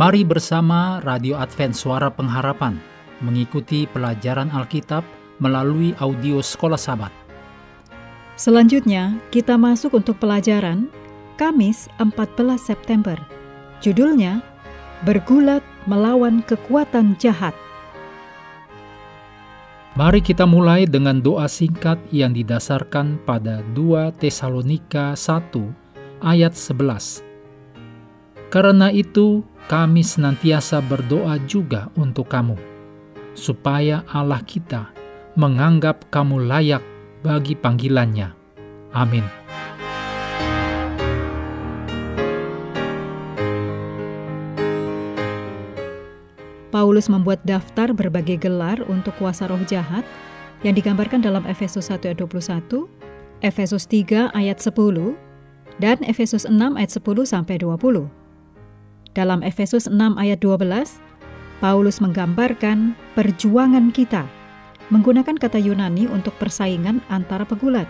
[0.00, 2.80] Mari bersama Radio Advent Suara Pengharapan
[3.20, 5.04] mengikuti pelajaran Alkitab
[5.44, 7.12] melalui audio Sekolah Sabat.
[8.32, 10.88] Selanjutnya, kita masuk untuk pelajaran
[11.36, 12.16] Kamis 14
[12.56, 13.20] September.
[13.84, 14.40] Judulnya,
[15.04, 17.52] Bergulat Melawan Kekuatan Jahat.
[20.00, 27.20] Mari kita mulai dengan doa singkat yang didasarkan pada 2 Tesalonika 1 ayat 11.
[28.48, 32.58] Karena itu, kami senantiasa berdoa juga untuk kamu,
[33.38, 34.90] supaya Allah kita
[35.38, 36.82] menganggap kamu layak
[37.22, 38.34] bagi panggilannya.
[38.90, 39.22] Amin.
[46.74, 50.02] Paulus membuat daftar berbagai gelar untuk kuasa roh jahat
[50.66, 52.90] yang digambarkan dalam Efesus 1 ayat 21,
[53.38, 55.14] Efesus 3 ayat 10,
[55.78, 58.19] dan Efesus 6 ayat 10 sampai 20.
[59.10, 61.02] Dalam Efesus 6 ayat 12,
[61.58, 64.24] Paulus menggambarkan perjuangan kita
[64.90, 67.86] menggunakan kata Yunani untuk persaingan antara pegulat,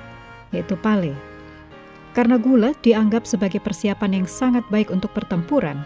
[0.52, 1.16] yaitu pale.
[2.12, 5.80] Karena gulat dianggap sebagai persiapan yang sangat baik untuk pertempuran,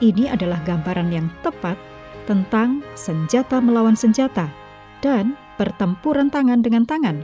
[0.00, 1.76] ini adalah gambaran yang tepat
[2.24, 4.48] tentang senjata melawan senjata
[5.04, 7.20] dan pertempuran tangan dengan tangan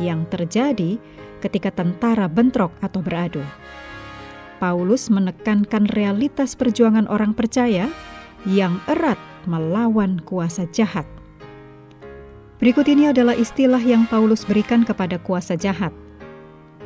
[0.00, 0.96] yang terjadi
[1.44, 3.42] ketika tentara bentrok atau beradu.
[4.62, 7.90] Paulus menekankan realitas perjuangan orang percaya
[8.46, 9.18] yang erat
[9.50, 11.02] melawan kuasa jahat.
[12.62, 15.90] Berikut ini adalah istilah yang Paulus berikan kepada kuasa jahat.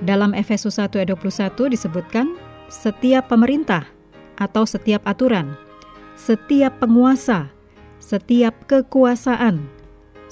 [0.00, 2.32] Dalam Efesus 1 ayat 21 disebutkan
[2.72, 3.84] setiap pemerintah
[4.40, 5.52] atau setiap aturan,
[6.16, 7.52] setiap penguasa,
[8.00, 9.68] setiap kekuasaan,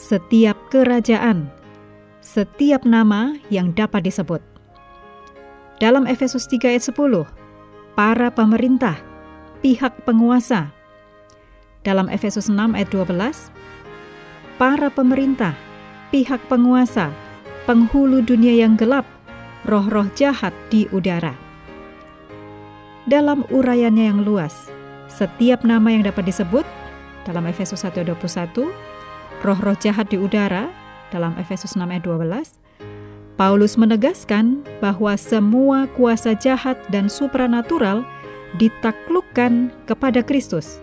[0.01, 1.53] setiap kerajaan,
[2.25, 4.54] setiap nama yang dapat disebut.
[5.85, 7.29] Dalam Efesus 3 ayat 10,
[7.93, 8.97] para pemerintah,
[9.61, 10.73] pihak penguasa.
[11.85, 13.53] Dalam Efesus 6 ayat 12,
[14.57, 15.53] para pemerintah,
[16.09, 17.13] pihak penguasa,
[17.69, 19.05] penghulu dunia yang gelap,
[19.69, 21.37] roh-roh jahat di udara.
[23.05, 24.73] Dalam uraiannya yang luas,
[25.13, 26.65] setiap nama yang dapat disebut
[27.29, 28.73] dalam Efesus 1 ayat 21,
[29.45, 30.73] roh-roh jahat di udara
[31.13, 32.64] dalam Efesus 6 ayat 12,
[33.35, 38.07] Paulus menegaskan bahwa semua kuasa jahat dan supranatural
[38.63, 40.79] ditaklukkan kepada Kristus.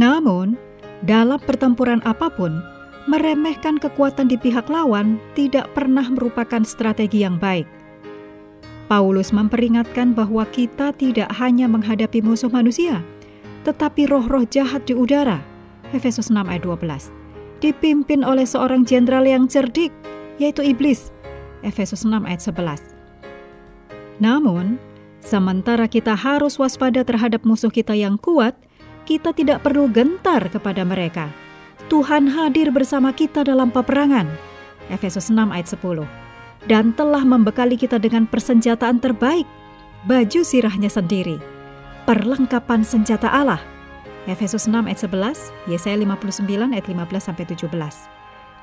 [0.00, 0.56] Namun,
[1.04, 2.64] dalam pertempuran apa pun,
[3.04, 7.68] meremehkan kekuatan di pihak lawan tidak pernah merupakan strategi yang baik.
[8.88, 13.04] Paulus memperingatkan bahwa kita tidak hanya menghadapi musuh manusia,
[13.68, 15.44] tetapi roh-roh jahat di udara.
[15.92, 17.21] Efesus 6 ayat 12
[17.62, 19.94] dipimpin oleh seorang jenderal yang cerdik,
[20.42, 21.14] yaitu iblis.
[21.62, 22.82] Efesus 6 ayat 11.
[24.18, 24.82] Namun,
[25.22, 28.58] sementara kita harus waspada terhadap musuh kita yang kuat,
[29.06, 31.30] kita tidak perlu gentar kepada mereka.
[31.86, 34.26] Tuhan hadir bersama kita dalam peperangan.
[34.90, 36.02] Efesus 6 ayat 10.
[36.66, 39.46] Dan telah membekali kita dengan persenjataan terbaik,
[40.06, 41.38] baju sirahnya sendiri,
[42.06, 43.58] perlengkapan senjata Allah,
[44.30, 47.66] Efesus 6 ayat 11, Yesaya 59 ayat 15 sampai 17.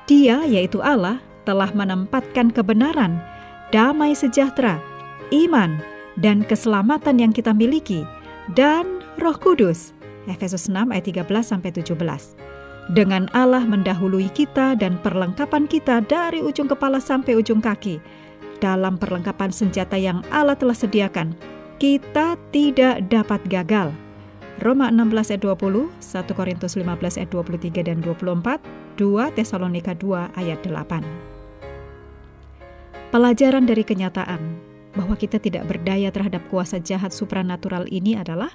[0.08, 3.20] Dia yaitu Allah telah menempatkan kebenaran,
[3.68, 4.80] damai sejahtera,
[5.28, 5.76] iman,
[6.16, 8.08] dan keselamatan yang kita miliki
[8.56, 9.92] dan Roh Kudus.
[10.28, 11.92] Efesus 6 ayat 13 sampai 17.
[12.96, 18.00] Dengan Allah mendahului kita dan perlengkapan kita dari ujung kepala sampai ujung kaki.
[18.64, 21.36] Dalam perlengkapan senjata yang Allah telah sediakan,
[21.80, 23.92] kita tidak dapat gagal
[24.60, 28.60] Roma 16 ayat 20, 1 Korintus 15 ayat 23 dan 24,
[29.00, 31.00] 2 Tesalonika 2 ayat 8.
[33.08, 34.60] Pelajaran dari kenyataan
[34.92, 38.52] bahwa kita tidak berdaya terhadap kuasa jahat supranatural ini adalah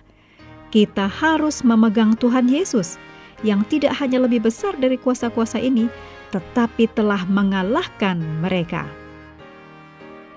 [0.69, 3.01] kita harus memegang Tuhan Yesus
[3.42, 5.90] yang tidak hanya lebih besar dari kuasa-kuasa ini,
[6.30, 8.86] tetapi telah mengalahkan mereka.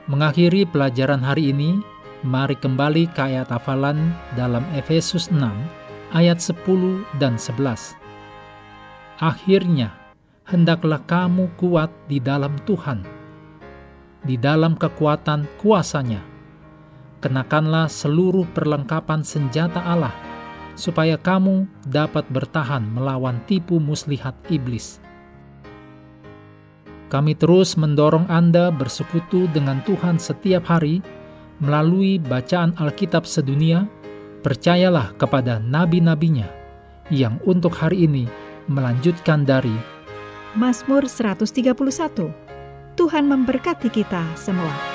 [0.08, 1.76] Mengakhiri pelajaran hari ini,
[2.26, 5.38] Mari kembali ke ayat hafalan dalam Efesus 6
[6.10, 7.94] ayat 10 dan 11.
[9.22, 9.94] Akhirnya,
[10.42, 13.06] hendaklah kamu kuat di dalam Tuhan,
[14.26, 16.18] di dalam kekuatan kuasanya.
[17.22, 20.14] Kenakanlah seluruh perlengkapan senjata Allah,
[20.74, 24.98] supaya kamu dapat bertahan melawan tipu muslihat iblis.
[27.14, 30.98] Kami terus mendorong Anda bersekutu dengan Tuhan setiap hari
[31.58, 33.86] melalui bacaan Alkitab sedunia,
[34.42, 36.46] percayalah kepada nabi-nabinya
[37.10, 38.24] yang untuk hari ini
[38.68, 39.74] melanjutkan dari
[40.56, 42.32] Mazmur 131.
[42.98, 44.87] Tuhan memberkati kita semua.